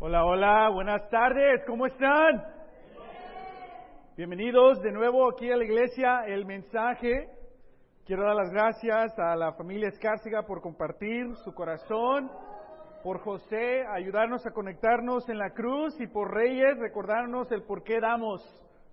[0.00, 2.40] Hola, hola, buenas tardes, ¿cómo están?
[4.16, 7.28] Bienvenidos de nuevo aquí a la iglesia, el mensaje.
[8.06, 12.30] Quiero dar las gracias a la familia Escárcega por compartir su corazón,
[13.02, 17.98] por José ayudarnos a conectarnos en la cruz y por Reyes recordarnos el por qué
[17.98, 18.40] damos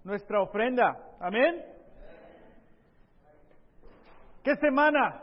[0.03, 0.97] nuestra ofrenda.
[1.19, 1.63] Amén.
[4.43, 5.21] ¿Qué semana?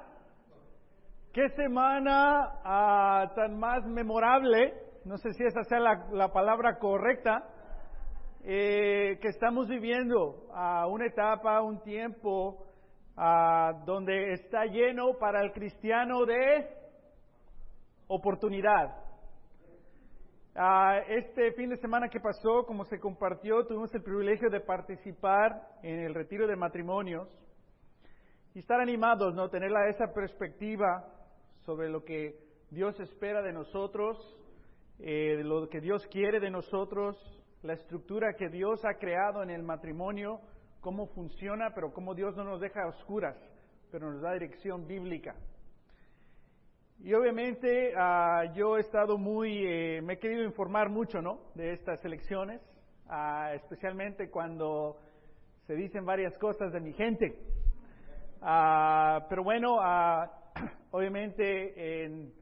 [1.33, 4.92] ¿Qué semana ah, tan más memorable?
[5.05, 7.49] No sé si esa sea la, palabra correcta.
[8.45, 12.67] Eh, que estamos viviendo a una etapa, un tiempo
[13.85, 16.67] donde está lleno para el cristiano de
[18.09, 18.97] oportunidad.
[21.09, 26.01] este fin de semana que pasó, como se compartió, tuvimos el privilegio de participar en
[26.01, 27.29] el retiro de matrimonios
[28.55, 29.49] y estar animados, ¿no?
[29.49, 31.07] Tener esa perspectiva
[31.61, 32.39] sobre lo que
[32.71, 34.19] Dios espera de nosotros,
[35.05, 37.17] eh, lo que Dios quiere de nosotros,
[37.63, 40.41] la estructura que Dios ha creado en el matrimonio,
[40.81, 43.37] cómo funciona, pero cómo Dios no nos deja a oscuras,
[43.91, 45.35] pero nos da dirección bíblica.
[47.01, 51.51] Y obviamente ah, yo he estado muy, eh, me he querido informar mucho, ¿no?
[51.57, 52.63] De estas elecciones,
[53.09, 54.99] ah, especialmente cuando
[55.67, 57.41] se dicen varias cosas de mi gente.
[58.41, 59.79] Ah, pero bueno,
[60.93, 62.33] obviamente en,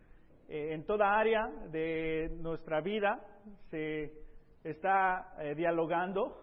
[0.51, 3.25] en, toda área de nuestra vida
[3.71, 4.13] se
[4.65, 6.37] está eh, dialogando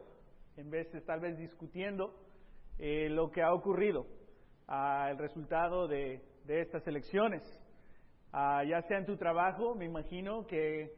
[0.55, 2.16] en vez de tal vez discutiendo
[2.80, 4.08] eh, lo que ha ocurrido,
[4.69, 7.44] el resultado de, estas elecciones.
[8.31, 10.95] Ah, ya sea en tu trabajo, me imagino que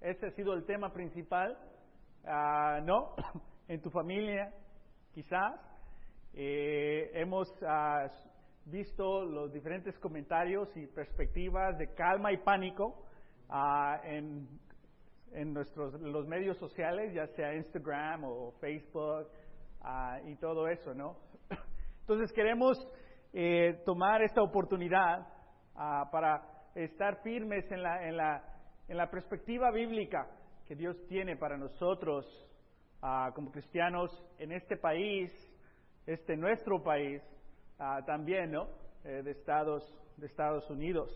[0.00, 1.56] ese ha sido el tema principal,
[2.26, 3.14] ah, ¿no?
[3.68, 4.52] en tu familia,
[5.12, 5.60] quizás.
[6.34, 8.08] Eh, hemos ah,
[8.70, 13.04] visto los diferentes comentarios y perspectivas de calma y pánico
[14.04, 14.46] en
[15.32, 19.28] en nuestros los medios sociales, ya sea Instagram o Facebook
[19.82, 21.16] ah, y todo eso, ¿no?
[22.00, 22.76] Entonces queremos
[23.32, 25.26] eh, tomar esta oportunidad
[25.76, 26.42] ah, para
[26.74, 28.44] estar firmes en la, en, la,
[28.88, 30.26] en la perspectiva bíblica
[30.66, 32.26] que Dios tiene para nosotros
[33.02, 35.30] ah, como cristianos en este país,
[36.06, 37.22] este nuestro país,
[38.06, 38.68] también, ¿no?
[39.04, 39.82] Eh, de Estados
[40.20, 41.08] de Estados Unidos.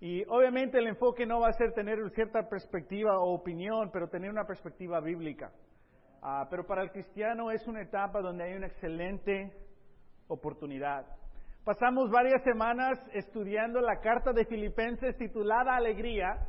[0.00, 4.30] Y obviamente el enfoque no va a ser tener cierta perspectiva o opinión, pero tener
[4.30, 5.52] una perspectiva bíblica.
[6.22, 9.52] Ah, pero para el cristiano es una etapa donde hay una excelente
[10.28, 11.06] oportunidad.
[11.64, 16.48] Pasamos varias semanas estudiando la carta de Filipenses titulada Alegría,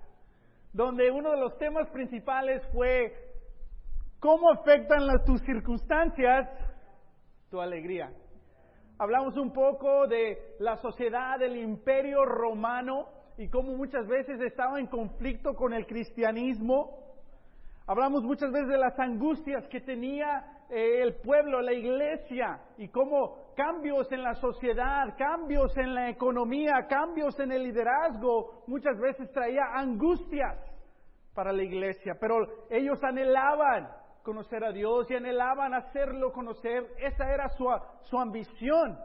[0.71, 3.13] donde uno de los temas principales fue
[4.19, 6.49] cómo afectan tus circunstancias
[7.51, 8.11] tu alegría.
[9.03, 14.87] Hablamos un poco de la sociedad del imperio romano y cómo muchas veces estaba en
[14.87, 16.99] conflicto con el cristianismo.
[17.85, 23.53] Hablamos muchas veces de las angustias que tenía eh, el pueblo, la iglesia, y cómo
[23.57, 29.63] cambios en la sociedad, cambios en la economía, cambios en el liderazgo, muchas veces traía
[29.73, 30.57] angustias
[31.35, 32.37] para la iglesia, pero
[32.69, 33.89] ellos anhelaban
[34.23, 37.65] conocer a Dios y anhelaban hacerlo conocer, esa era su,
[38.03, 38.97] su ambición.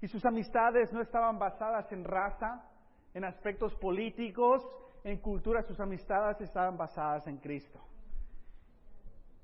[0.00, 2.68] Y sus amistades no estaban basadas en raza,
[3.14, 4.66] en aspectos políticos,
[5.04, 7.80] en cultura, sus amistades estaban basadas en Cristo.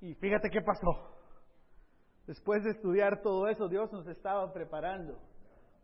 [0.01, 1.13] Y fíjate qué pasó.
[2.27, 5.19] Después de estudiar todo eso, Dios nos estaba preparando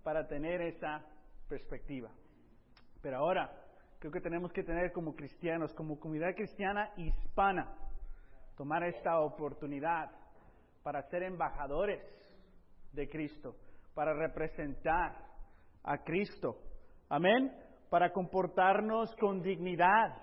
[0.02, 1.04] para tener esa
[1.48, 2.10] perspectiva.
[3.00, 3.50] Pero ahora,
[3.98, 7.74] creo que tenemos que tener como cristianos, como comunidad cristiana hispana,
[8.58, 10.10] tomar esta oportunidad
[10.82, 12.02] para ser embajadores
[12.92, 13.56] de Cristo,
[13.94, 15.16] para representar
[15.84, 16.58] a Cristo.
[17.08, 20.14] Amén para comportarnos con dignidad,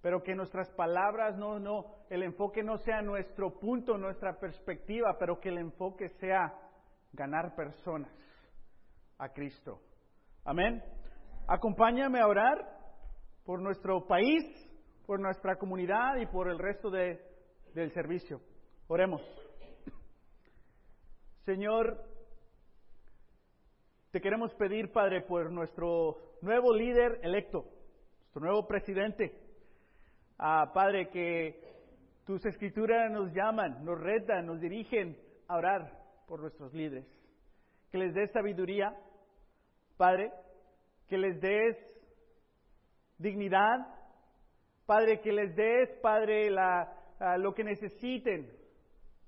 [0.00, 5.40] pero que nuestras palabras no, no, el enfoque no sea nuestro punto, nuestra perspectiva, pero
[5.40, 6.52] que el enfoque sea
[7.12, 8.12] ganar personas
[9.18, 9.80] a Cristo.
[10.44, 10.82] Amén.
[11.48, 12.56] Acompáñame a orar
[13.44, 14.44] por nuestro país,
[15.06, 17.20] por nuestra comunidad y por el resto de,
[17.76, 18.40] del servicio.
[18.88, 19.20] Oremos.
[21.44, 22.02] Señor,
[24.10, 27.66] te queremos pedir, Padre, por nuestro nuevo líder electo,
[28.20, 29.30] nuestro nuevo presidente.
[30.38, 31.62] Ah, padre, que
[32.24, 35.92] tus escrituras nos llaman, nos retan, nos dirigen a orar
[36.26, 37.06] por nuestros líderes.
[37.92, 38.96] Que les des sabiduría,
[39.98, 40.32] Padre,
[41.08, 41.76] que les des
[43.18, 43.86] dignidad,
[44.86, 46.95] Padre, que les des, Padre, la,
[47.38, 48.50] lo que necesiten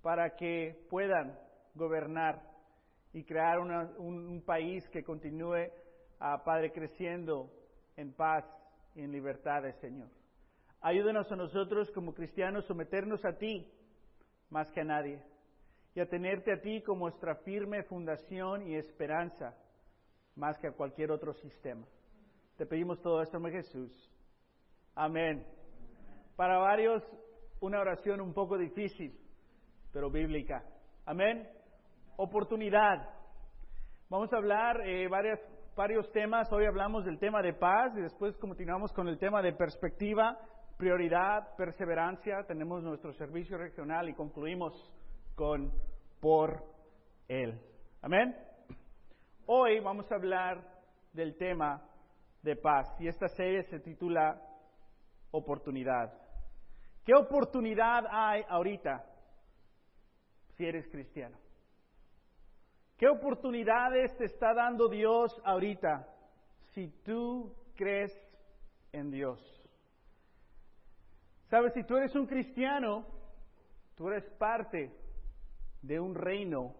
[0.02, 1.38] para que puedan
[1.74, 2.42] gobernar
[3.12, 5.70] y crear un, país que continúe,
[6.20, 7.50] ah, Padre, creciendo
[7.96, 8.44] en paz
[8.94, 10.08] y en libertad, Señor.
[10.80, 13.68] Ayúdanos a nosotros como cristianos someternos a ti
[14.50, 15.20] más que a nadie
[15.94, 19.56] y a tenerte a ti como nuestra firme fundación y esperanza
[20.36, 21.84] más que a cualquier otro sistema.
[22.56, 24.10] Te pedimos todo esto en Jesús.
[24.94, 25.44] Amén.
[26.36, 27.02] Para varios,
[27.60, 29.18] una oración un poco difícil,
[29.92, 30.64] pero bíblica.
[31.06, 31.48] Amén.
[32.16, 33.08] Oportunidad.
[34.08, 36.50] Vamos a hablar eh, varios temas.
[36.52, 40.38] Hoy hablamos del tema de paz y después continuamos con el tema de perspectiva,
[40.76, 42.44] prioridad, perseverancia.
[42.46, 44.72] Tenemos nuestro servicio regional y concluimos
[45.34, 45.72] con
[46.20, 46.62] por
[47.28, 47.60] Él.
[48.02, 48.36] Amén.
[49.46, 50.62] Hoy vamos a hablar
[51.12, 51.82] del tema
[52.42, 54.40] de paz y esta serie se titula
[55.30, 56.27] Oportunidad.
[57.08, 59.02] ¿Qué oportunidad hay ahorita
[60.58, 61.38] si eres cristiano?
[62.98, 66.06] ¿Qué oportunidades te está dando Dios ahorita
[66.74, 68.12] si tú crees
[68.92, 69.40] en Dios?
[71.48, 73.06] Sabes, si tú eres un cristiano,
[73.94, 74.92] tú eres parte
[75.80, 76.74] de un reino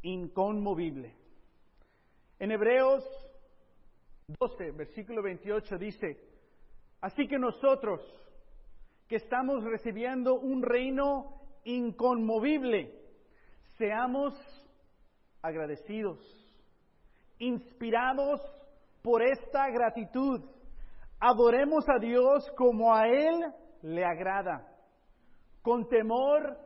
[0.00, 1.14] inconmovible.
[2.38, 3.04] En Hebreos
[4.28, 6.18] 12, versículo 28 dice,
[7.02, 8.00] así que nosotros
[9.08, 12.94] que estamos recibiendo un reino inconmovible,
[13.78, 14.34] seamos
[15.40, 16.18] agradecidos,
[17.38, 18.40] inspirados
[19.02, 20.44] por esta gratitud.
[21.20, 23.52] Adoremos a Dios como a Él
[23.82, 24.76] le agrada,
[25.62, 26.58] con temor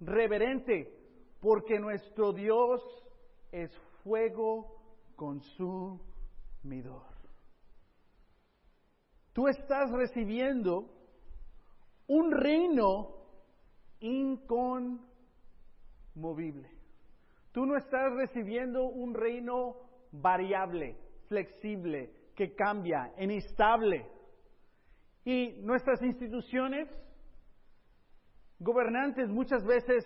[0.00, 0.92] reverente,
[1.40, 2.82] porque nuestro Dios
[3.52, 3.70] es
[4.02, 4.82] fuego
[5.14, 7.04] consumidor.
[9.32, 10.93] Tú estás recibiendo
[12.06, 13.14] un reino
[14.00, 15.08] inconmovible.
[17.52, 19.76] Tú no estás recibiendo un reino
[20.12, 20.96] variable,
[21.28, 24.10] flexible, que cambia, inestable.
[25.24, 26.88] Y nuestras instituciones
[28.58, 30.04] gobernantes muchas veces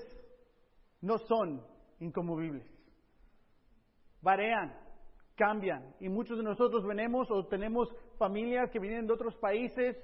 [1.01, 1.65] no son
[2.01, 2.67] inconmovibles.
[4.21, 4.75] Varean,
[5.37, 5.95] cambian.
[6.01, 9.97] Y muchos de nosotros venimos o tenemos familias que vienen de otros países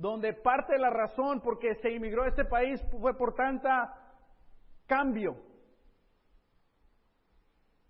[0.00, 3.94] donde parte de la razón por que se inmigró a este país fue por tanta
[4.86, 5.36] cambio.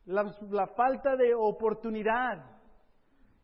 [0.06, 2.44] La, la falta de oportunidad.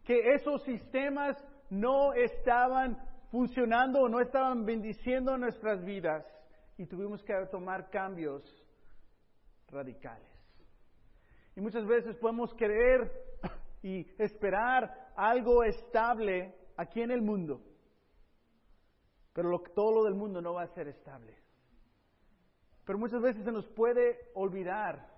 [0.02, 1.36] Que esos sistemas
[1.70, 2.98] no estaban
[3.30, 6.24] funcionando o no estaban bendiciendo nuestras vidas
[6.76, 8.42] y tuvimos que tomar cambios
[9.68, 10.28] radicales.
[11.54, 13.10] Y muchas veces podemos querer
[13.82, 17.60] y esperar algo estable aquí en el mundo,
[19.36, 21.36] pero todo lo del mundo no va a ser estable.
[22.86, 25.12] Pero muchas veces se nos puede olvidar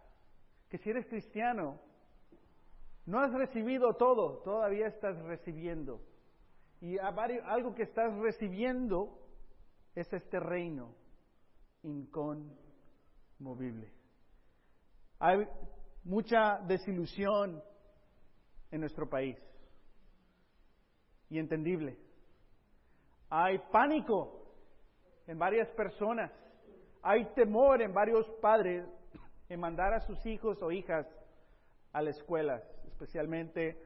[0.68, 1.78] que si eres cristiano,
[3.06, 6.00] no has recibido todo, todavía estás recibiendo.
[6.80, 9.20] Y algo que estás recibiendo
[9.94, 10.96] es este reino
[11.84, 12.58] inconmovible.
[15.20, 15.46] Hay
[16.02, 17.62] mucha desilusión
[18.72, 19.38] en nuestro país
[21.30, 22.07] y entendible.
[23.30, 24.46] Hay pánico
[25.26, 26.32] en varias personas.
[27.02, 28.86] Hay temor en varios padres
[29.48, 31.06] en mandar a sus hijos o hijas
[31.92, 33.80] a las escuelas, especialmente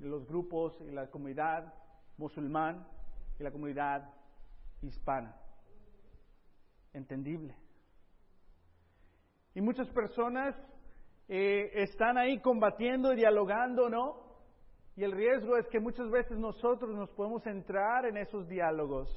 [0.00, 1.72] en los grupos y la comunidad
[2.16, 2.86] musulmán
[3.38, 4.10] y la comunidad
[4.82, 5.34] hispana
[6.96, 7.54] entendible.
[9.54, 10.54] Y muchas personas
[11.28, 14.25] eh, están ahí combatiendo y dialogando, ¿no?
[14.96, 19.08] Y el riesgo es que muchas veces nosotros nos podemos entrar en esos diálogos.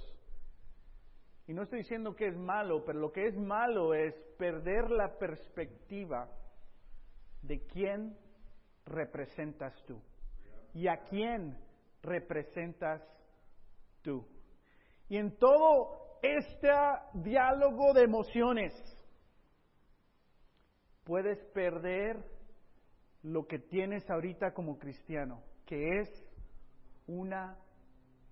[1.48, 5.18] Y no estoy diciendo que es malo, pero lo que es malo es perder la
[5.18, 6.30] perspectiva
[7.42, 8.18] de quién
[8.86, 10.02] representas tú
[10.74, 11.58] y a quién
[12.04, 13.02] representas
[14.02, 14.28] tú.
[15.08, 16.70] Y en todo este
[17.14, 18.74] diálogo de emociones,
[21.04, 22.24] puedes perder
[23.24, 26.10] lo que tienes ahorita como cristiano, que es
[27.06, 27.56] una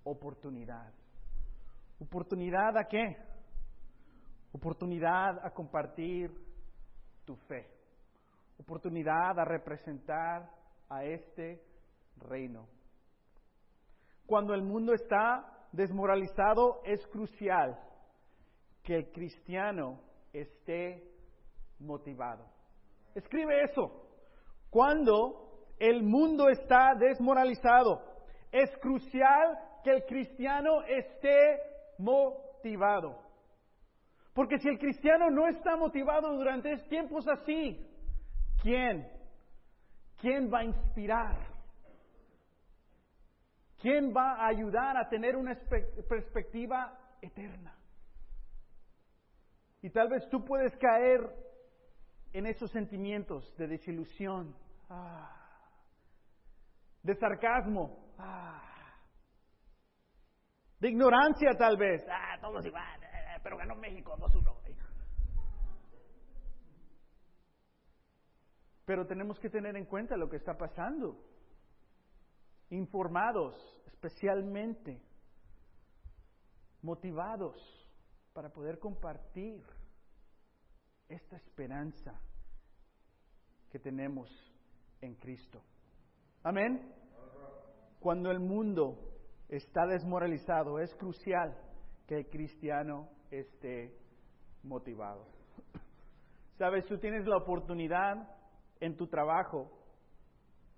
[0.04, 0.92] oportunidad.
[2.00, 3.16] ¿Oportunidad a qué?
[4.54, 6.32] Oportunidad a compartir
[7.26, 7.70] tu fe.
[8.60, 10.50] Oportunidad a representar
[10.90, 11.64] a este
[12.16, 12.68] reino.
[14.26, 17.80] Cuando el mundo está desmoralizado, es crucial
[18.82, 20.02] que el cristiano
[20.34, 21.08] esté
[21.78, 22.50] motivado.
[23.14, 24.10] Escribe eso.
[24.72, 25.47] Cuando
[25.80, 28.02] el mundo está desmoralizado,
[28.52, 31.60] es crucial que el cristiano esté
[31.98, 33.24] motivado.
[34.34, 37.84] Porque si el cristiano no está motivado durante tiempos así,
[38.62, 39.08] ¿quién?
[40.20, 41.38] ¿Quién va a inspirar?
[43.80, 45.56] ¿Quién va a ayudar a tener una
[46.08, 47.76] perspectiva eterna?
[49.82, 51.22] Y tal vez tú puedes caer
[52.34, 54.56] en esos sentimientos de desilusión,
[54.90, 55.37] ah,
[57.08, 58.62] de sarcasmo, ah,
[60.78, 62.06] de ignorancia tal vez.
[62.12, 64.54] Ah, todos igual, eh, pero ganó México 2-1.
[68.84, 71.24] Pero tenemos que tener en cuenta lo que está pasando.
[72.72, 75.02] Informados, especialmente,
[76.82, 77.56] motivados
[78.34, 79.64] para poder compartir
[81.08, 82.20] esta esperanza
[83.72, 84.30] que tenemos
[85.00, 85.64] en Cristo.
[86.44, 86.97] Amén.
[88.00, 88.98] Cuando el mundo
[89.50, 91.58] está desmoralizado, es crucial
[92.06, 93.94] que el cristiano esté
[94.64, 95.26] motivado.
[96.58, 98.30] Sabes, tú tienes la oportunidad
[98.80, 99.72] en tu trabajo,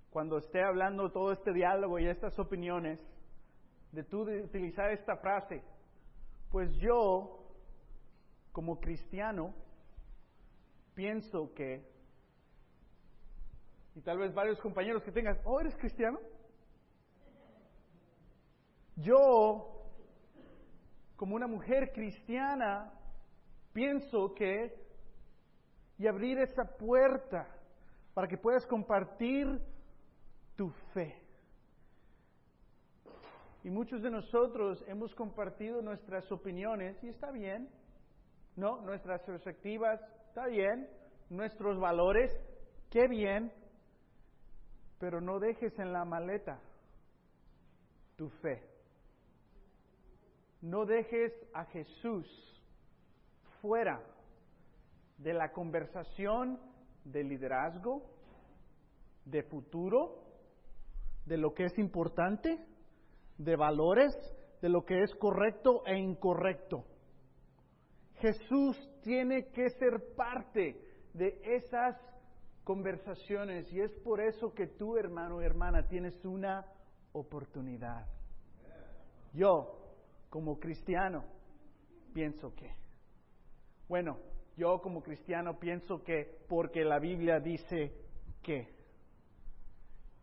[0.09, 2.99] cuando esté hablando todo este diálogo y estas opiniones,
[3.91, 5.63] de tú utilizar esta frase,
[6.51, 7.53] pues yo,
[8.51, 9.53] como cristiano,
[10.93, 11.87] pienso que,
[13.95, 16.19] y tal vez varios compañeros que tengan, oh, ¿eres cristiano?
[19.01, 19.85] Yo,
[21.15, 22.91] como una mujer cristiana,
[23.71, 24.75] pienso que,
[25.97, 27.47] y abrir esa puerta
[28.13, 29.47] para que puedas compartir
[30.55, 31.15] tu fe.
[33.63, 37.69] Y muchos de nosotros hemos compartido nuestras opiniones y está bien,
[38.57, 38.81] ¿no?
[38.81, 40.89] Nuestras perspectivas, está bien,
[41.29, 42.31] nuestros valores,
[42.89, 43.53] qué bien,
[44.99, 46.59] pero no dejes en la maleta
[48.17, 48.78] tu fe.
[50.61, 52.27] No dejes a Jesús
[53.61, 54.01] fuera
[55.17, 56.59] de la conversación
[57.03, 58.03] de liderazgo,
[59.25, 60.23] de futuro,
[61.25, 62.59] de lo que es importante,
[63.37, 64.13] de valores,
[64.61, 66.83] de lo que es correcto e incorrecto.
[68.15, 70.81] Jesús tiene que ser parte
[71.13, 71.95] de esas
[72.63, 76.65] conversaciones y es por eso que tú, hermano y hermana, tienes una
[77.13, 78.05] oportunidad.
[79.33, 79.78] Yo,
[80.29, 81.23] como cristiano,
[82.13, 82.73] pienso que,
[83.87, 84.17] bueno,
[84.55, 87.93] yo como cristiano pienso que porque la Biblia dice
[88.43, 88.67] que.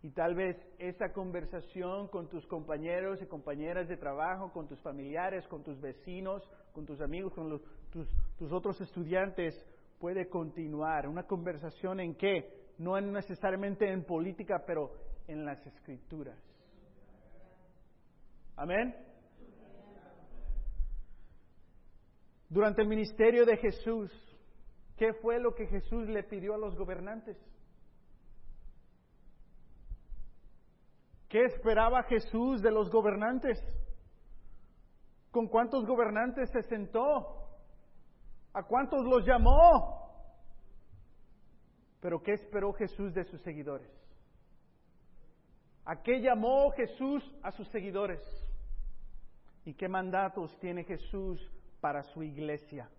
[0.02, 5.48] Y tal vez esa conversación con tus compañeros y compañeras de trabajo, con tus familiares,
[5.48, 7.60] con tus vecinos, con tus amigos, con
[7.90, 8.08] tus,
[8.38, 9.58] tus otros estudiantes,
[9.98, 11.08] puede continuar.
[11.08, 12.66] Una conversación en qué?
[12.78, 14.92] No necesariamente en política, pero
[15.26, 16.38] en las escrituras.
[18.54, 18.94] Amén.
[22.48, 24.10] Durante el ministerio de Jesús,
[24.96, 27.36] ¿qué fue lo que Jesús le pidió a los gobernantes?
[31.28, 33.58] ¿Qué esperaba Jesús de los gobernantes?
[35.32, 37.48] ¿Con cuántos gobernantes se sentó?
[38.52, 40.06] ¿A cuántos los llamó?
[42.00, 43.90] Pero ¿qué esperó Jesús de sus seguidores?
[45.84, 48.20] ¿A qué llamó Jesús a sus seguidores?
[49.64, 51.40] ¿Y qué mandatos tiene Jesús
[51.86, 52.90] para su iglesia.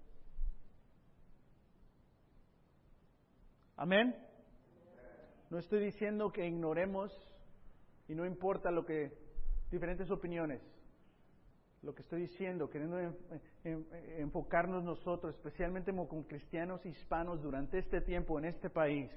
[3.76, 4.16] Amén.
[5.50, 7.12] No estoy diciendo que ignoremos
[8.08, 9.12] y no importa lo que
[9.70, 10.62] diferentes opiniones.
[11.82, 12.98] Lo que estoy diciendo, queriendo
[14.20, 19.12] enfocarnos nosotros, especialmente como cristianos hispanos durante este tiempo en este país,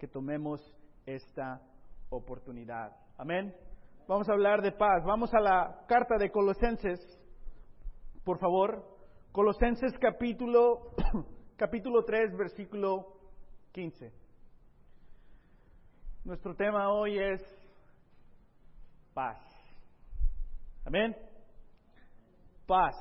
[0.00, 0.60] que tomemos
[1.06, 1.62] esta
[2.10, 2.90] oportunidad.
[3.18, 3.54] Amén.
[4.08, 5.04] Vamos a hablar de paz.
[5.04, 6.98] Vamos a la carta de Colosenses,
[8.24, 8.91] por favor.
[9.32, 10.94] Colosenses capítulo,
[11.56, 13.16] capítulo 3, versículo
[13.72, 14.12] 15.
[16.24, 17.40] Nuestro tema hoy es
[19.14, 19.38] paz.
[20.84, 21.16] Amén.
[22.66, 22.94] Paz.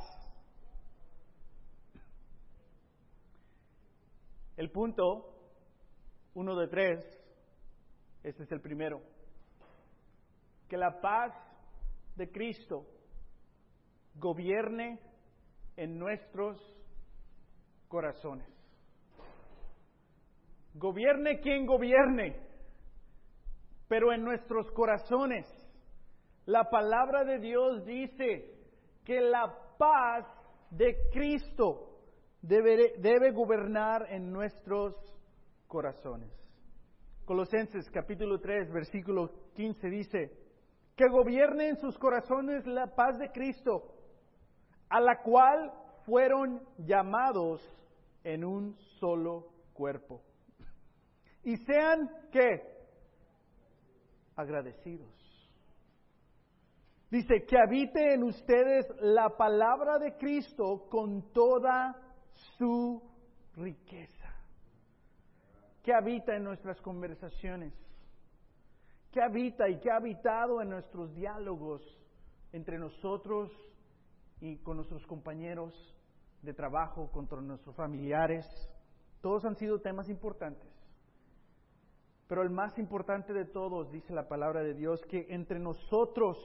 [4.55, 5.35] El punto,
[6.33, 7.00] uno de tres,
[8.23, 9.01] este es el primero,
[10.69, 11.33] que la paz
[12.15, 12.85] de Cristo
[14.15, 15.10] gobierne
[15.77, 16.57] en nuestros
[17.87, 18.47] corazones.
[20.73, 22.35] Gobierne quien gobierne,
[23.87, 25.45] pero en nuestros corazones.
[26.45, 28.55] La palabra de Dios dice
[29.03, 30.25] que la paz
[30.69, 31.99] de Cristo
[32.41, 34.95] debe, debe gobernar en nuestros
[35.67, 36.31] corazones.
[37.25, 40.31] Colosenses capítulo 3, versículo 15 dice,
[40.95, 44.00] que gobierne en sus corazones la paz de Cristo
[44.91, 45.71] a la cual
[46.05, 47.62] fueron llamados
[48.25, 50.21] en un solo cuerpo.
[51.43, 52.62] Y sean, ¿qué?
[54.36, 55.10] Agradecidos.
[57.10, 61.95] Dice, que habite en ustedes la palabra de Cristo con toda
[62.57, 63.01] su
[63.55, 64.29] riqueza.
[65.83, 67.74] Que habita en nuestras conversaciones.
[69.12, 71.81] Que habita y que ha habitado en nuestros diálogos
[72.51, 73.51] entre nosotros
[74.41, 75.74] y con nuestros compañeros
[76.41, 78.45] de trabajo, con nuestros familiares.
[79.21, 80.69] Todos han sido temas importantes.
[82.27, 86.38] Pero el más importante de todos, dice la palabra de Dios, que entre nosotros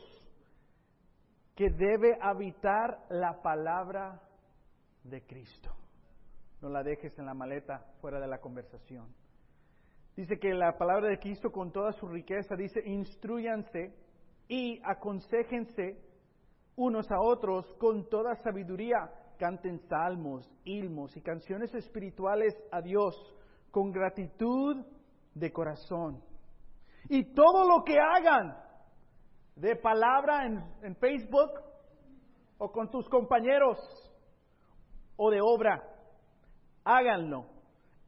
[1.55, 4.21] que debe habitar la palabra
[5.05, 5.71] de Cristo.
[6.61, 9.07] No la dejes en la maleta fuera de la conversación.
[10.17, 13.95] Dice que la palabra de Cristo con toda su riqueza, dice, instruyanse
[14.49, 15.99] y aconsejense
[16.76, 19.11] unos a otros con toda sabiduría.
[19.38, 23.14] Canten salmos, ilmos y canciones espirituales a Dios
[23.71, 24.85] con gratitud
[25.35, 26.23] de corazón.
[27.09, 28.56] Y todo lo que hagan,
[29.54, 30.47] de palabra
[30.83, 31.50] en, Facebook
[32.59, 33.78] o con tus compañeros
[35.16, 35.83] o de obra,
[36.85, 37.47] háganlo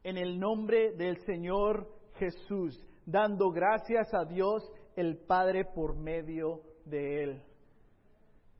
[0.03, 7.23] en el nombre del Señor Jesús, dando gracias a Dios el Padre por medio de
[7.23, 7.48] Él.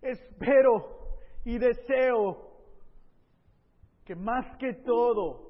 [0.01, 0.99] Espero
[1.45, 2.49] y deseo
[4.05, 5.49] que más que todo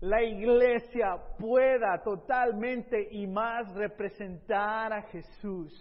[0.00, 5.72] la iglesia pueda totalmente y más representar a Jesús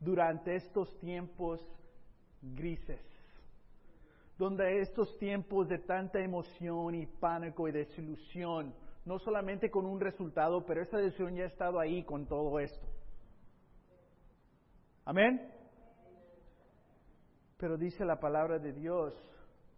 [0.00, 1.60] durante estos tiempos
[2.42, 3.00] grises,
[4.36, 8.74] donde estos tiempos de tanta emoción y pánico y desilusión,
[9.04, 12.86] no solamente con un resultado, pero esa desilusión ya ha estado ahí con todo esto.
[15.04, 15.61] Amén.
[17.62, 19.14] Pero dice la palabra de Dios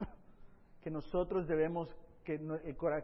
[0.81, 2.41] que nosotros debemos que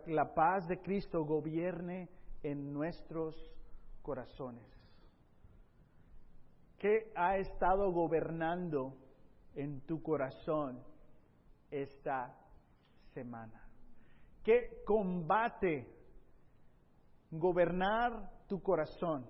[0.06, 2.08] la paz de Cristo gobierne
[2.42, 3.36] en nuestros
[4.00, 4.64] corazones.
[6.78, 8.96] ¿Qué ha estado gobernando
[9.54, 10.82] en tu corazón
[11.70, 12.34] esta
[13.12, 13.62] semana?
[14.42, 15.94] ¿Qué combate
[17.30, 19.26] gobernar tu corazón?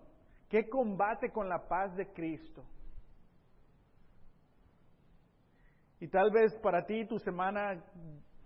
[0.48, 2.62] ¿Qué combate con la paz de Cristo?
[6.00, 7.84] Y tal vez para ti tu semana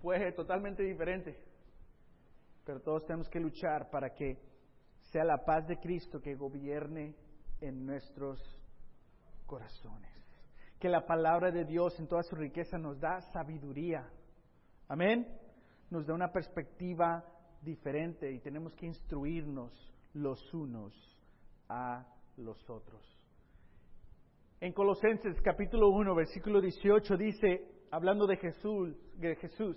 [0.02, 1.38] fue totalmente diferente,
[2.64, 4.38] pero todos tenemos que luchar para que
[5.12, 7.14] sea la paz de Cristo que gobierne
[7.60, 8.40] en nuestros
[9.46, 10.10] corazones.
[10.80, 14.04] Que la palabra de Dios en toda su riqueza nos da sabiduría.
[14.88, 15.26] Amén.
[15.90, 17.24] Nos da una perspectiva
[17.62, 19.72] diferente y tenemos que instruirnos
[20.12, 20.92] los unos
[21.68, 22.04] a
[22.36, 23.23] los otros.
[24.64, 29.76] En Colosenses capítulo 1, versículo 18 dice, hablando de Jesús, de Jesús,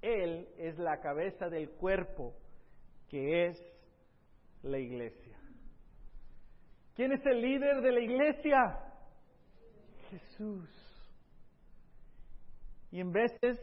[0.00, 2.32] Él es la cabeza del cuerpo
[3.10, 3.62] que es
[4.62, 5.38] la iglesia.
[6.94, 8.56] ¿Quién es el líder de la iglesia?
[10.08, 10.70] Jesús.
[12.90, 13.60] Y en veces,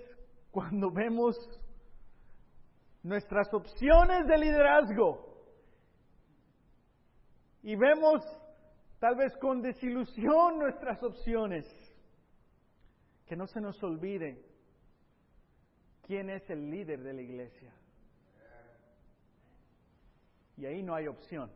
[0.52, 1.36] cuando vemos
[3.02, 5.36] nuestras opciones de liderazgo
[7.64, 8.22] y vemos
[9.04, 11.66] tal vez con desilusión nuestras opciones,
[13.26, 14.42] que no se nos olvide
[16.04, 17.74] quién es el líder de la iglesia.
[20.56, 21.52] Y ahí no hay opción.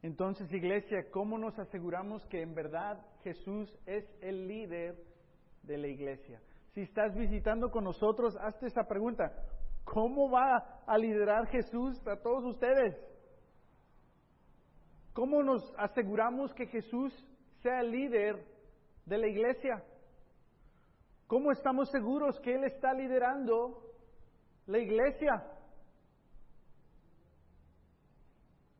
[0.00, 5.04] Entonces, iglesia, ¿cómo nos aseguramos que en verdad Jesús es el líder
[5.64, 6.40] de la iglesia?
[6.72, 9.30] Si estás visitando con nosotros, hazte esa pregunta.
[9.84, 12.96] ¿Cómo va a liderar Jesús a todos ustedes?
[15.14, 17.12] ¿Cómo nos aseguramos que Jesús
[17.62, 18.44] sea el líder
[19.06, 19.82] de la iglesia?
[21.26, 23.82] ¿Cómo estamos seguros que Él está liderando
[24.66, 25.54] la iglesia?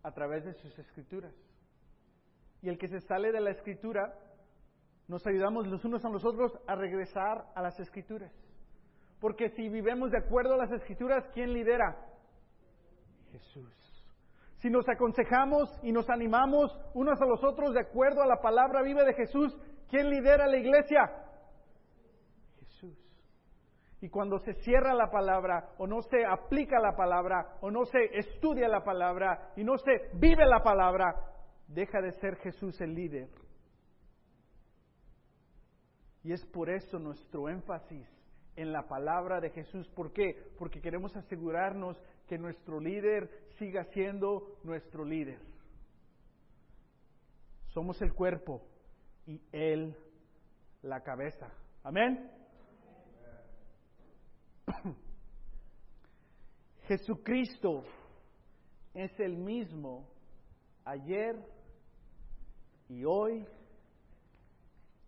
[0.05, 1.35] a través de sus escrituras.
[2.63, 4.15] Y el que se sale de la escritura,
[5.09, 8.33] nos ayudamos los unos a los otros a regresar a las escrituras.
[9.19, 11.97] Porque si vivemos de acuerdo a las escrituras, ¿quién lidera?
[13.33, 13.84] Jesús.
[14.65, 18.81] Si nos aconsejamos y nos animamos unos a los otros de acuerdo a la palabra
[18.81, 19.55] viva de Jesús,
[19.91, 21.03] ¿quién lidera la iglesia?
[24.01, 28.17] Y cuando se cierra la palabra o no se aplica la palabra o no se
[28.17, 31.15] estudia la palabra y no se vive la palabra,
[31.69, 33.29] deja de ser Jesús el líder.
[36.23, 38.09] Y es por eso nuestro énfasis
[38.57, 39.87] en la palabra de Jesús.
[39.91, 40.43] ¿Por qué?
[40.59, 45.39] Porque queremos asegurarnos que nuestro líder siga siendo nuestro líder.
[47.69, 48.63] Somos el cuerpo
[49.27, 49.97] y Él
[50.83, 51.53] la cabeza.
[51.83, 52.31] Amén.
[56.89, 57.85] Jesucristo
[58.95, 60.09] es el mismo
[60.85, 61.37] ayer,
[62.89, 63.47] y hoy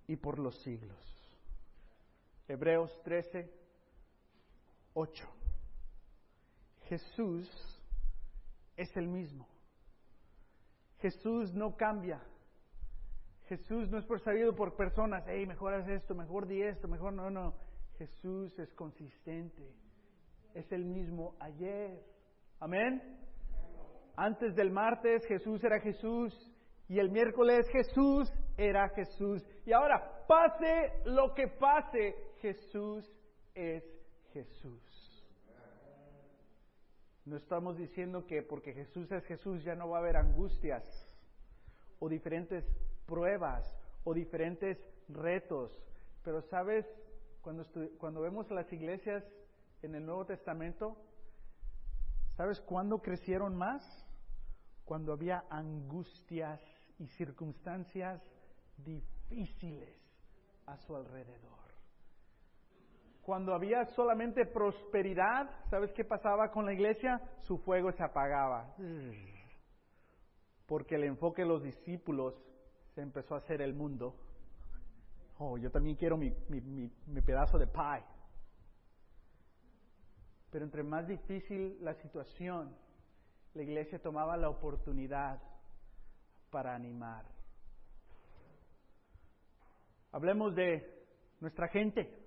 [0.07, 0.97] y por los siglos.
[2.49, 3.51] Hebreos 13,
[4.95, 5.29] 8.
[6.89, 7.49] Jesús
[8.77, 9.47] es el mismo.
[10.99, 12.21] Jesús no cambia.
[13.49, 17.31] Jesús no es perseguido por personas, hey, mejor haz esto, mejor di esto, mejor no,
[17.31, 17.55] no.
[17.99, 19.73] Jesús es consistente.
[20.55, 22.03] Es el mismo ayer.
[22.61, 23.19] Amén.
[24.17, 26.33] Antes del martes Jesús era Jesús
[26.89, 29.47] y el miércoles Jesús era Jesús.
[29.65, 33.05] Y ahora, pase lo que pase, Jesús
[33.55, 33.85] es
[34.33, 34.86] Jesús.
[37.27, 40.85] No estamos diciendo que porque Jesús es Jesús ya no va a haber angustias
[41.99, 42.65] o diferentes
[43.05, 43.67] pruebas
[44.05, 45.77] o diferentes retos.
[46.23, 46.87] Pero sabes,
[47.43, 47.65] cuando,
[47.99, 49.25] cuando vemos las iglesias
[49.83, 50.97] en el Nuevo Testamento,
[52.37, 53.83] ¿sabes cuándo crecieron más?
[54.85, 56.61] Cuando había angustias
[57.01, 58.23] y circunstancias
[58.77, 59.97] difíciles
[60.67, 61.66] a su alrededor.
[63.27, 67.21] Cuando había solamente prosperidad, ¿sabes qué pasaba con la iglesia?
[67.41, 68.73] Su fuego se apagaba.
[70.65, 72.41] Porque el enfoque de los discípulos
[72.95, 74.15] se empezó a hacer el mundo.
[75.39, 78.05] Oh, yo también quiero mi, mi pedazo de pie.
[80.53, 82.77] Pero entre más difícil la situación,
[83.55, 85.43] la iglesia tomaba la oportunidad
[86.53, 87.25] para animar.
[90.13, 91.09] Hablemos de
[91.41, 92.26] nuestra gente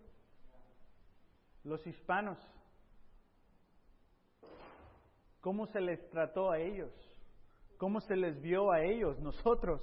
[1.69, 2.37] los hispanos.
[5.39, 6.91] ¿Cómo se les trató a ellos?
[7.77, 9.81] ¿Cómo se les vio a ellos, nosotros?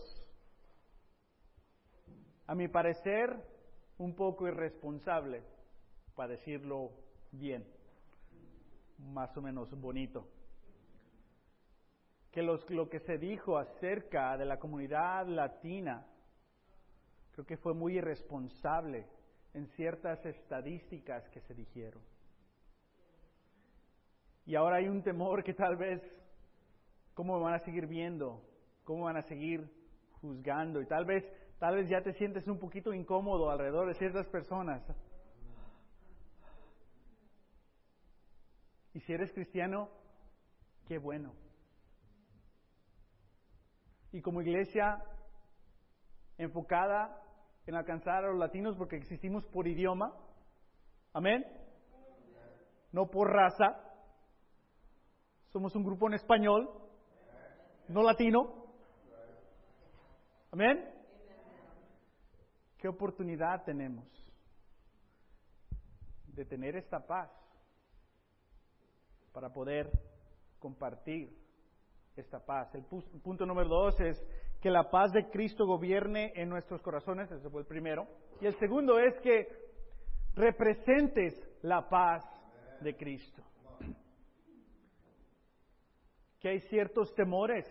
[2.46, 3.35] A mi parecer,
[3.99, 5.42] un poco irresponsable,
[6.14, 6.90] para decirlo
[7.31, 7.66] bien,
[8.99, 10.29] más o menos bonito.
[12.33, 16.07] Que los, lo que se dijo acerca de la comunidad latina,
[17.33, 19.07] creo que fue muy irresponsable
[19.57, 22.03] en ciertas estadísticas que se dijeron.
[24.45, 26.03] Y ahora hay un temor que tal vez,
[27.14, 28.42] ¿cómo van a seguir viendo?
[28.85, 29.66] ¿Cómo van a seguir
[30.21, 30.83] juzgando?
[30.83, 31.25] Y tal vez,
[31.59, 34.83] tal vez ya te sientes un poquito incómodo alrededor de ciertas personas.
[38.92, 39.88] Y si eres cristiano,
[40.87, 41.33] qué bueno.
[44.12, 45.03] Y como iglesia
[46.37, 47.26] enfocada
[47.66, 50.14] en alcanzar a los latinos porque existimos por idioma.
[51.12, 51.44] Amén.
[52.92, 53.83] No por raza.
[55.48, 56.70] Somos un grupo en español,
[57.88, 58.66] no latino.
[60.52, 60.92] Amén.
[62.79, 64.07] ¿Qué oportunidad tenemos
[66.26, 67.31] de tener esta paz
[69.33, 69.90] para poder
[70.59, 71.37] compartir
[72.16, 72.74] esta paz?
[72.74, 74.24] El punto número dos es
[74.61, 78.07] que la paz de Cristo gobierne en nuestros corazones, ese fue el primero.
[78.40, 79.49] Y el segundo es que
[80.35, 82.25] representes la paz
[82.81, 83.42] de Cristo.
[86.40, 87.66] Que hay ciertos temores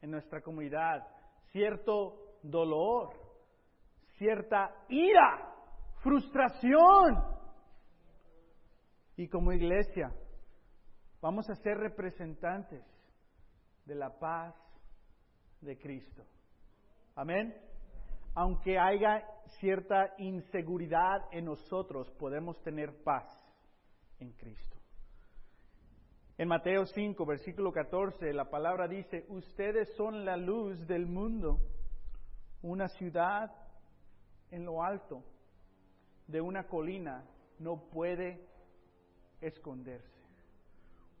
[0.00, 1.06] en nuestra comunidad,
[1.52, 3.10] cierto dolor,
[4.16, 5.54] cierta ira,
[6.02, 7.38] frustración.
[9.16, 10.12] Y como iglesia,
[11.20, 12.84] vamos a ser representantes
[13.84, 14.54] de la paz
[15.60, 16.24] de Cristo.
[17.14, 17.54] Amén.
[18.34, 19.26] Aunque haya
[19.58, 23.26] cierta inseguridad en nosotros, podemos tener paz
[24.18, 24.76] en Cristo.
[26.38, 31.58] En Mateo 5, versículo 14, la palabra dice, ustedes son la luz del mundo,
[32.62, 33.50] una ciudad
[34.50, 35.22] en lo alto
[36.26, 37.24] de una colina
[37.58, 38.46] no puede
[39.40, 40.19] esconderse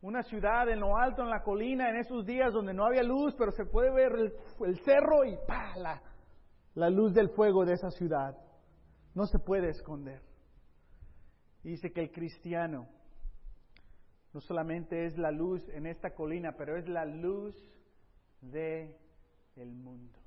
[0.02, 3.34] una ciudad en lo alto, en la colina, en esos días donde no había luz,
[3.36, 4.32] pero se puede ver
[4.64, 5.76] el, cerro y ¡pa!
[5.76, 6.02] La,
[6.74, 8.36] la luz del fuego de esa ciudad.
[9.14, 10.22] No se puede esconder.
[11.62, 12.88] Dice que el cristiano
[14.32, 17.54] no solamente es la luz en esta colina, pero es la luz
[18.40, 18.96] de
[19.56, 20.18] el mundo.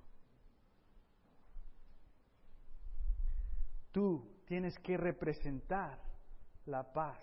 [3.92, 6.00] Tú tienes que representar
[6.66, 7.18] la paz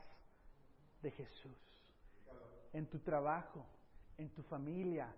[1.02, 1.69] de Jesús
[2.72, 3.66] en tu trabajo,
[4.18, 5.12] en tu familia,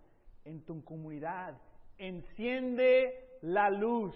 [0.44, 1.56] en tu comunidad.
[1.98, 4.14] Enciende la luz.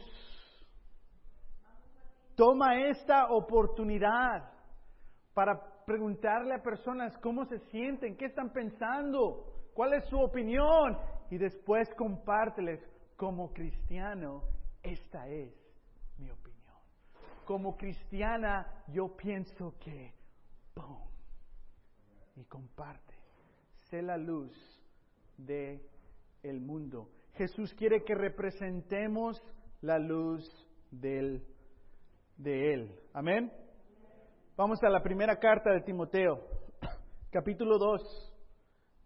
[2.35, 4.53] Toma esta oportunidad
[5.35, 10.99] para preguntarle a personas cómo se sienten, qué están pensando, cuál es su opinión
[11.31, 12.81] y después compárteles
[13.17, 14.43] como cristiano,
[14.83, 15.55] esta es
[16.19, 16.57] mi opinión.
[17.45, 20.13] Como cristiana yo pienso que,
[20.75, 20.99] ¡pum!
[22.35, 23.26] Y comparte
[23.91, 24.53] sé la luz
[25.37, 25.81] de
[26.43, 27.09] el mundo.
[27.35, 29.41] Jesús quiere que representemos
[29.81, 30.45] la luz
[30.91, 31.47] del,
[32.37, 33.01] de Él.
[33.13, 33.53] Amén.
[34.57, 36.41] Vamos a la primera carta de Timoteo,
[37.31, 38.35] capítulo 2,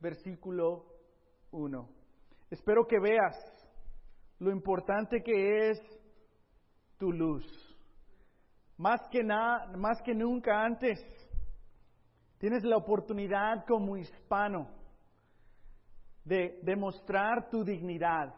[0.01, 0.87] versículo
[1.51, 1.89] 1.
[2.51, 3.37] Espero que veas
[4.39, 5.79] lo importante que es
[6.99, 7.45] tu luz.
[8.77, 10.99] Más que, nada, más que nunca antes,
[12.41, 14.67] tienes la oportunidad como hispano
[16.25, 18.35] de demostrar tu dignidad,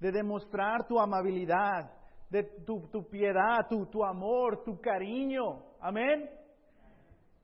[0.00, 1.92] de demostrar tu amabilidad,
[2.30, 5.62] de tu, piedad, tu, tu amor, tu cariño.
[5.80, 6.30] Amén.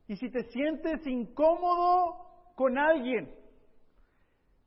[0.08, 2.16] Y si te sientes incómodo
[2.56, 3.30] con alguien,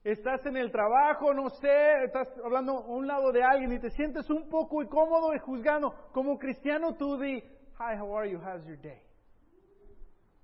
[0.03, 3.89] estás en el trabajo, no sé, estás hablando a un lado de alguien y te
[3.89, 8.63] sientes un poco incómodo y juzgando, como cristiano tú di, hi, how are you, how's
[8.67, 9.01] your day?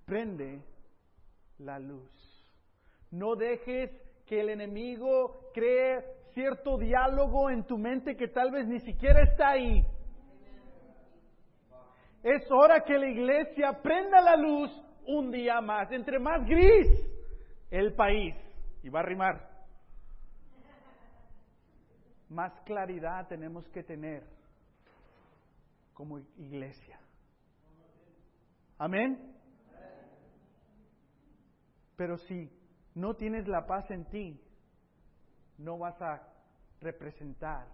[0.06, 0.71] Prende
[1.62, 2.12] la luz.
[3.12, 3.91] No dejes
[4.26, 9.50] que el enemigo cree cierto diálogo en tu mente que tal vez ni siquiera está
[9.50, 9.86] ahí.
[12.24, 14.71] Es hora que la iglesia prenda la luz
[15.08, 15.91] un día más.
[15.91, 16.88] Entre más gris
[17.69, 18.36] el país,
[18.84, 19.50] y va a rimar,
[22.30, 24.24] más claridad tenemos que tener
[25.93, 27.00] como iglesia.
[28.78, 29.31] Amén.
[32.02, 32.52] Pero si
[32.96, 34.42] no tienes la paz en ti,
[35.60, 36.28] no vas a
[36.80, 37.68] representar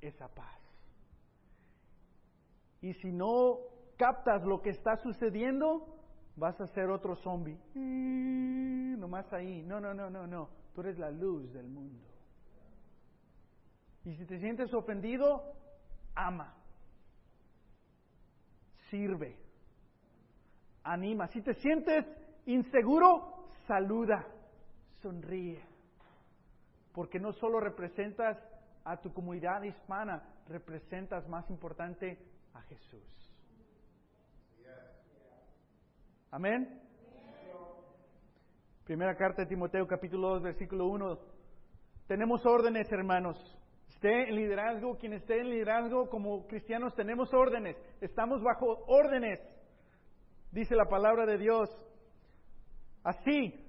[0.00, 0.58] esa paz.
[2.80, 3.60] Y si no
[3.96, 5.96] captas lo que está sucediendo,
[6.34, 7.56] vas a ser otro zombie.
[7.74, 9.62] Mm, nomás ahí.
[9.62, 10.50] No, no, no, no, no.
[10.74, 12.04] Tú eres la luz del mundo.
[14.06, 15.54] Y si te sientes ofendido,
[16.16, 16.52] ama.
[18.90, 19.36] Sirve.
[20.82, 21.28] Anima.
[21.28, 22.04] Si te sientes
[22.54, 24.26] inseguro, saluda.
[25.00, 25.62] Sonríe.
[26.92, 28.36] Porque no solo representas
[28.84, 32.18] a tu comunidad hispana, representas más importante
[32.54, 33.30] a Jesús.
[36.30, 36.80] Amén.
[38.84, 41.18] Primera carta de Timoteo capítulo 2 versículo 1.
[42.06, 43.36] Tenemos órdenes, hermanos.
[43.88, 47.76] Esté en liderazgo, quien esté en liderazgo como cristianos tenemos órdenes.
[48.00, 49.40] Estamos bajo órdenes.
[50.52, 51.68] Dice la palabra de Dios.
[53.02, 53.66] Así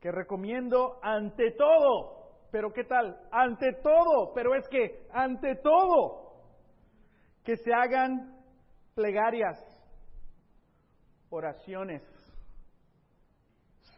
[0.00, 3.18] que recomiendo ante todo, pero ¿qué tal?
[3.30, 6.42] Ante todo, pero es que ante todo,
[7.42, 8.42] que se hagan
[8.94, 9.58] plegarias,
[11.30, 12.02] oraciones,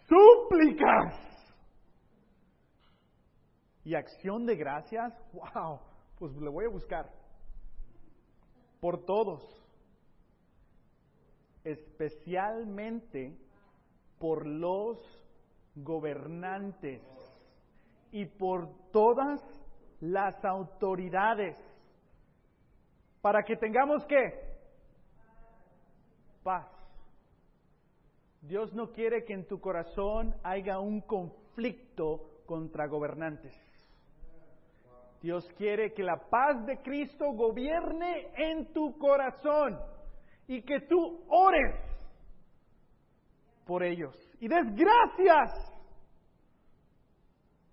[0.09, 1.15] súplicas
[3.85, 5.13] y acción de gracias.
[5.33, 5.81] ¡Wow!
[6.19, 7.11] Pues le voy a buscar.
[8.81, 9.43] Por todos.
[11.63, 13.37] Especialmente
[14.19, 14.99] por los
[15.75, 17.03] gobernantes
[18.13, 19.41] y por todas
[20.01, 21.57] las autoridades.
[23.21, 24.47] Para que tengamos que
[26.43, 26.71] paz.
[28.43, 33.53] Dios no quiere que en tu corazón haya un conflicto contra gobernantes.
[35.21, 39.77] Dios quiere que la paz de Cristo gobierne en tu corazón
[40.47, 41.75] y que tú ores
[43.67, 45.73] por ellos y des gracias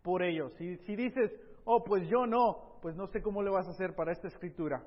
[0.02, 0.60] por ellos.
[0.60, 1.32] Y si dices,
[1.64, 4.84] oh, pues yo no, pues no sé cómo le vas a hacer para esta escritura.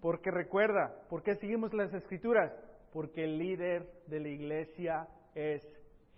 [0.00, 2.52] Porque recuerda, ¿por qué seguimos las escrituras?
[2.92, 5.62] Porque el líder de la iglesia es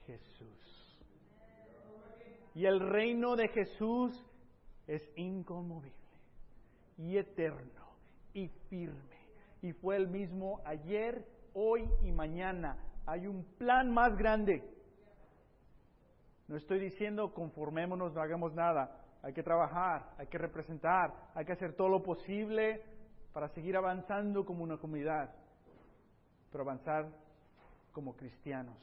[0.06, 0.98] Jesús.
[2.54, 4.26] Y el reino de Jesús
[4.88, 5.92] es inconmovible
[6.96, 7.86] y eterno
[8.32, 9.15] y firme.
[9.66, 12.78] Y fue el mismo ayer, hoy y mañana.
[13.04, 14.62] Hay un plan más grande.
[16.46, 19.02] No estoy diciendo conformémonos, no hagamos nada.
[19.24, 22.80] Hay que trabajar, hay que representar, hay que hacer todo lo posible
[23.32, 25.34] para seguir avanzando como una comunidad,
[26.52, 27.08] pero avanzar
[27.90, 28.78] como cristianos.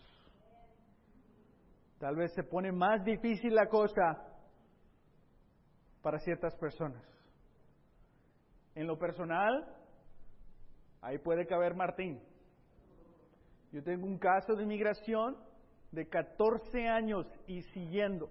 [1.98, 4.22] Tal vez se pone más difícil la cosa
[6.02, 7.02] para ciertas personas.
[8.76, 9.66] En lo personal,
[11.04, 12.20] ahí puede caber Martín.
[13.72, 15.38] Yo tengo un caso de inmigración
[15.92, 18.30] de 14 años y siguiendo.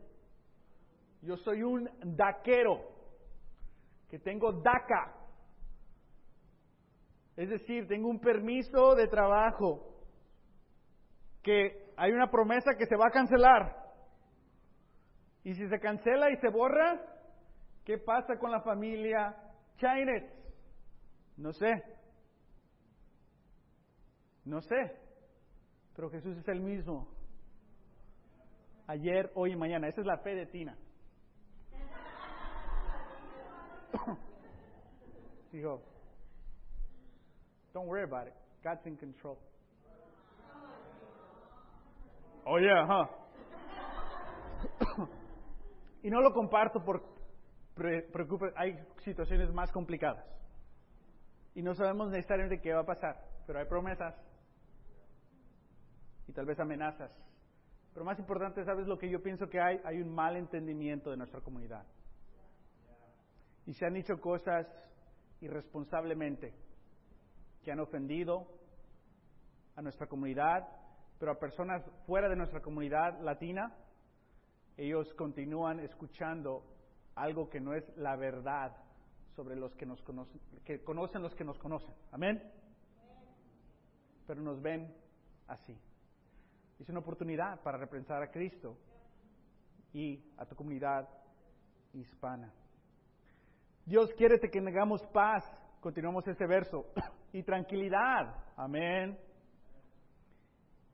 [1.20, 2.80] Yo soy un daquero,
[4.08, 5.14] que tengo DACA,
[7.36, 9.88] es decir, tengo un permiso de trabajo
[11.42, 13.76] que hay una promesa que se va a cancelar.
[15.44, 17.00] Y si se cancela y se borra,
[17.84, 19.34] ¿qué pasa con la familia
[19.76, 20.24] Chines?
[21.36, 21.82] No sé.
[24.44, 24.96] No sé.
[25.94, 27.08] Pero Jesús es el mismo.
[28.86, 29.88] Ayer, hoy y mañana.
[29.88, 30.76] Esa es la fe de Tina.
[35.52, 35.82] Dijo,
[37.72, 38.34] don't worry about it.
[38.62, 39.38] God's in control.
[42.44, 43.06] Oh yeah, huh?
[46.02, 47.02] y no lo comparto por
[47.74, 50.24] preocupe, hay situaciones más complicadas.
[51.54, 54.14] Y no sabemos necesariamente qué va a pasar, pero hay promesas
[56.32, 57.14] y tal vez amenazas.
[57.92, 59.78] Pero más importante, ¿sabes lo que yo pienso que hay?
[59.84, 61.84] Hay un mal entendimiento de nuestra comunidad.
[63.66, 64.66] Y se han dicho cosas
[65.42, 66.54] irresponsablemente
[67.62, 68.46] que han ofendido
[69.76, 70.66] a nuestra comunidad,
[71.18, 73.76] pero a personas fuera de nuestra comunidad latina,
[74.78, 76.64] ellos continúan escuchando
[77.14, 78.74] algo que no es la verdad
[79.36, 81.94] sobre los que nos conocen, que conocen los que nos conocen.
[82.10, 82.42] Amén.
[84.26, 84.96] Pero nos ven
[85.46, 85.78] así.
[86.78, 88.76] Es una oportunidad para representar a Cristo
[89.92, 91.08] y a tu comunidad
[91.92, 92.52] hispana.
[93.84, 95.44] Dios quiere que tengamos paz,
[95.80, 96.86] continuamos este verso,
[97.32, 98.34] y tranquilidad.
[98.56, 99.18] Amén.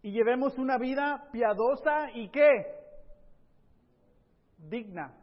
[0.02, 2.66] Y llevemos una vida piadosa y qué?
[4.58, 5.14] Digna.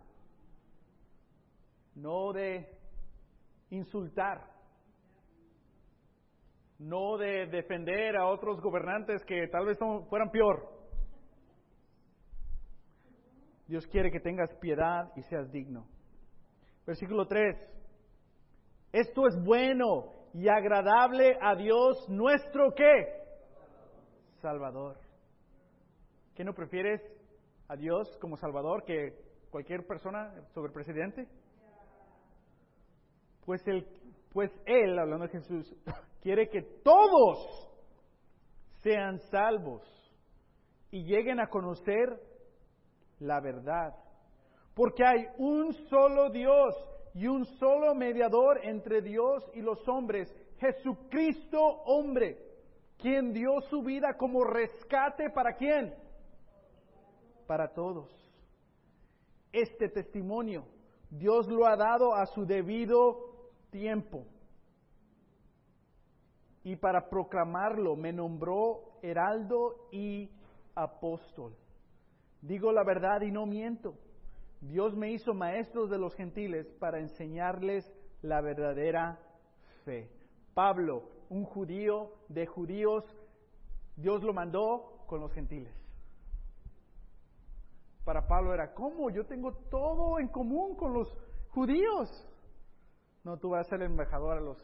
[1.95, 2.69] No de
[3.69, 4.54] insultar.
[6.79, 9.77] No de defender a otros gobernantes que tal vez
[10.09, 10.75] fueran peor.
[13.67, 15.87] Dios quiere que tengas piedad y seas digno.
[16.85, 17.55] Versículo 3.
[18.91, 23.23] Esto es bueno y agradable a Dios nuestro qué?
[24.41, 24.97] Salvador.
[26.35, 27.01] ¿Qué no prefieres
[27.67, 29.17] a Dios como Salvador que
[29.49, 31.27] cualquier persona sobre presidente?
[33.45, 33.87] Pues él,
[34.35, 35.73] pues él, hablando de Jesús,
[36.21, 37.71] quiere que todos
[38.83, 39.81] sean salvos
[40.91, 42.19] y lleguen a conocer
[43.19, 43.95] la verdad.
[44.73, 46.75] Porque hay un solo Dios
[47.13, 52.37] y un solo mediador entre Dios y los hombres, Jesucristo hombre,
[52.97, 55.95] quien dio su vida como rescate para quién?
[57.47, 58.11] Para todos.
[59.53, 60.65] Este testimonio
[61.09, 63.34] Dios lo ha dado a su debido
[63.75, 64.25] tiempo.
[66.63, 70.31] Y para proclamarlo me nombró heraldo y
[70.75, 71.53] apóstol.
[72.41, 73.95] Digo la verdad y no miento
[74.61, 77.85] Dios me hizo maestros de los gentiles para enseñarles
[78.21, 79.19] la verdadera
[79.83, 80.09] fe.
[80.53, 83.03] Pablo, un judío de judíos,
[83.95, 85.73] Dios lo mandó con los gentiles.
[88.05, 89.09] Para Pablo era, ¿cómo?
[89.09, 91.15] Yo tengo todo en común con los
[91.49, 92.09] judíos.
[93.25, 94.57] No, tú vas a ser el embajador a los,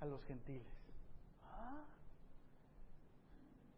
[0.00, 0.66] a los gentiles.
[1.44, 1.84] Ah.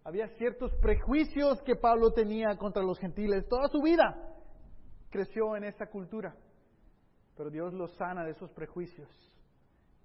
[0.05, 4.31] Había ciertos prejuicios que Pablo tenía contra los gentiles toda su vida
[5.11, 6.35] creció en esta cultura.
[7.37, 9.09] Pero Dios lo sana de esos prejuicios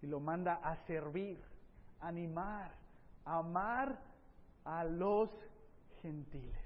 [0.01, 1.39] y lo manda a servir,
[1.99, 2.71] animar,
[3.23, 3.99] amar
[4.63, 5.29] a los
[6.01, 6.59] gentiles.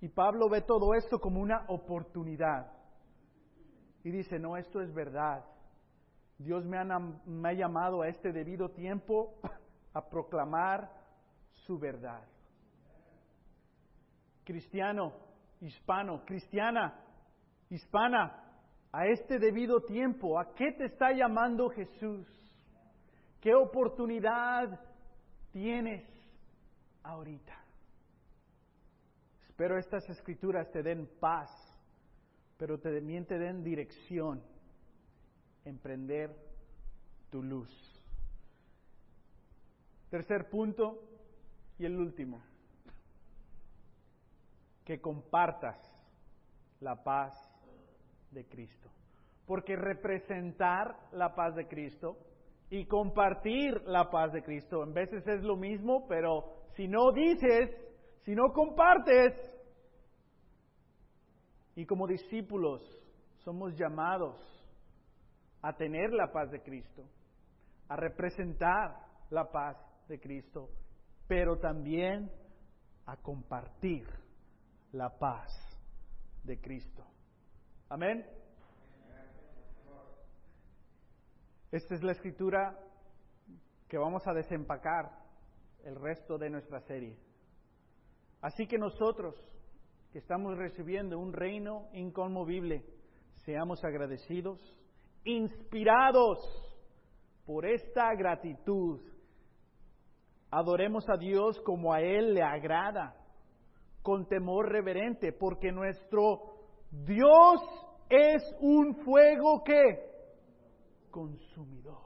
[0.00, 2.70] Y Pablo ve todo esto como una oportunidad.
[4.02, 5.44] Y dice, no, esto es verdad.
[6.38, 9.38] Dios me ha, llamado a este debido tiempo
[9.92, 10.90] a proclamar
[11.66, 12.22] su verdad.
[14.44, 15.12] Cristiano,
[15.60, 17.00] hispano, cristiana,
[17.70, 18.40] hispana,
[18.92, 22.28] a este debido tiempo, ¿a qué te está llamando Jesús?
[23.40, 24.80] ¿Qué oportunidad
[25.50, 26.04] tienes
[27.02, 27.64] ahorita?
[29.48, 31.50] Espero estas escrituras te den paz,
[32.56, 34.42] pero también te den dirección,
[35.64, 36.34] emprender
[37.30, 37.70] tu luz.
[40.10, 41.00] Tercer punto
[41.78, 42.42] y el último
[44.84, 45.76] que compartas
[46.80, 47.32] la paz
[48.30, 48.90] de Cristo.
[49.46, 52.18] Porque representar la paz de Cristo
[52.70, 56.44] y compartir la paz de Cristo en veces es lo mismo, pero
[56.76, 57.70] si no dices,
[58.22, 59.32] si no compartes,
[61.76, 62.82] y como discípulos
[63.44, 64.53] somos llamados
[65.64, 67.08] a tener la paz de Cristo,
[67.88, 69.00] a representar
[69.30, 70.68] la paz de Cristo,
[71.26, 72.30] pero también
[73.06, 74.06] a compartir
[74.92, 75.50] la paz
[76.42, 77.02] de Cristo.
[77.88, 78.26] Amén.
[81.72, 82.78] Esta es la escritura
[83.88, 85.12] que vamos a desempacar
[85.82, 87.16] el resto de nuestra serie.
[88.42, 89.34] Así que nosotros,
[90.12, 92.84] que estamos recibiendo un reino inconmovible,
[93.46, 94.60] seamos agradecidos,
[95.24, 96.38] inspirados
[97.44, 99.00] por esta gratitud.
[100.50, 103.16] Adoremos a Dios como a Él le agrada
[104.02, 106.54] con temor reverente, porque nuestro
[106.90, 107.60] Dios
[108.08, 110.12] es un fuego que
[111.10, 112.04] consumidor.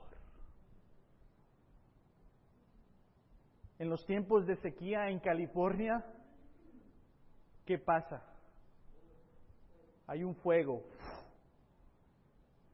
[3.78, 6.04] En los tiempos de sequía en California,
[7.64, 8.22] ¿qué pasa?
[10.06, 10.82] Hay un fuego.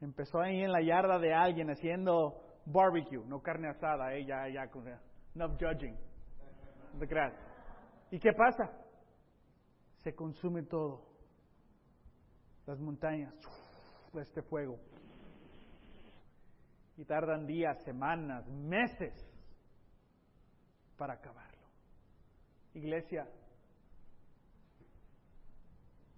[0.05, 4.69] Empezó ahí en la yarda de alguien haciendo barbecue, no carne asada, eh, ya, ya,
[5.33, 5.97] no judging.
[8.11, 8.71] ¿Y qué pasa?
[10.03, 11.01] Se consume todo.
[12.67, 13.33] Las montañas,
[14.21, 14.77] este fuego.
[16.97, 19.11] Y tardan días, semanas, meses
[20.97, 21.65] para acabarlo.
[22.75, 23.27] Iglesia,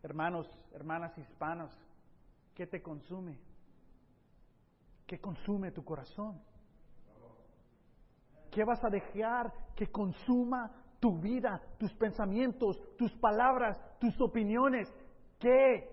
[0.04, 1.72] hermanos, hermanas hispanos,
[2.54, 3.40] ¿qué te consume?
[5.08, 6.38] ¿Qué consume tu corazón?
[8.52, 14.94] ¿Qué vas a dejar que consuma tu vida, tus pensamientos, tus palabras, tus opiniones?
[15.40, 15.90] ¿Qué?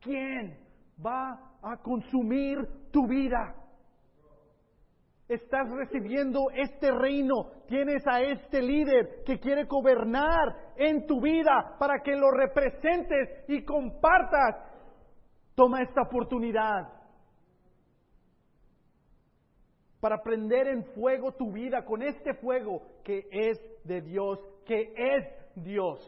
[0.00, 0.56] ¿Quién
[1.04, 2.58] va a consumir
[2.92, 3.56] tu vida?
[5.28, 12.00] Estás recibiendo este reino, tienes a este líder que quiere gobernar en tu vida para
[12.04, 14.56] que lo representes y compartas.
[15.56, 16.97] Toma esta oportunidad
[20.00, 25.24] para prender en fuego tu vida con este fuego que es de Dios, que es
[25.56, 26.00] Dios.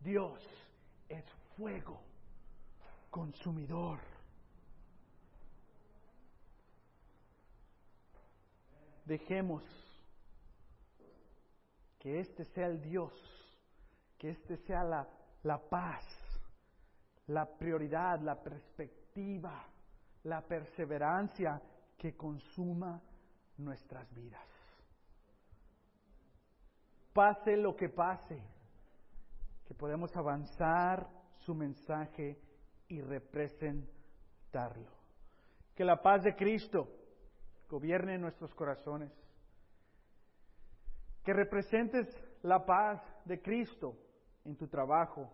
[0.00, 0.40] Dios
[1.08, 1.24] es
[1.56, 2.00] fuego
[3.10, 3.98] consumidor.
[9.04, 9.62] Dejemos
[11.98, 13.12] que este sea el Dios,
[14.16, 15.08] que este sea la,
[15.42, 16.04] la paz,
[17.26, 19.66] la prioridad, la perspectiva,
[20.22, 21.60] la perseverancia
[22.00, 22.98] que consuma
[23.58, 24.40] nuestras vidas.
[27.12, 28.42] Pase lo que pase,
[29.66, 31.06] que podemos avanzar
[31.44, 32.40] su mensaje
[32.88, 34.90] y representarlo.
[35.74, 36.88] Que la paz de Cristo
[37.68, 39.12] gobierne nuestros corazones.
[41.22, 42.08] Que representes
[42.40, 43.94] la paz de Cristo
[44.46, 45.30] en tu trabajo,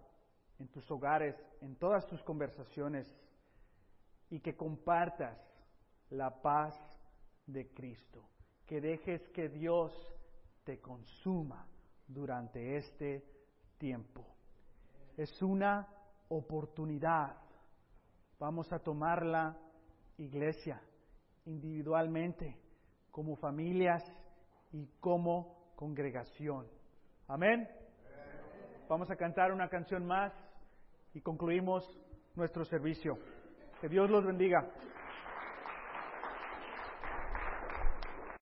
[0.58, 3.06] en tus hogares, en todas tus conversaciones
[4.30, 5.38] y que compartas
[6.10, 6.74] la paz
[7.46, 8.28] de Cristo.
[8.66, 9.92] Que dejes que Dios
[10.64, 11.66] te consuma
[12.06, 13.24] durante este
[13.78, 14.26] tiempo.
[15.16, 15.88] Es una
[16.28, 17.36] oportunidad.
[18.38, 19.56] Vamos a tomarla,
[20.18, 20.80] iglesia,
[21.44, 22.56] individualmente,
[23.10, 24.02] como familias
[24.72, 26.66] y como congregación.
[27.28, 27.68] Amén.
[28.88, 30.32] Vamos a cantar una canción más
[31.14, 31.84] y concluimos
[32.34, 33.18] nuestro servicio.
[33.80, 34.70] Que Dios los bendiga.